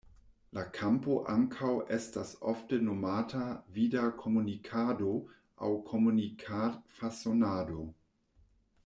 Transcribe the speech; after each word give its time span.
La 0.57 0.61
kampo 0.75 1.17
ankaŭ 1.33 1.73
estas 1.97 2.31
ofte 2.51 2.79
nomata 2.87 3.41
"Vida 3.75 4.01
Komunikado" 4.23 5.13
aŭ 5.69 5.71
"Komunikad-fasonado". 5.93 7.87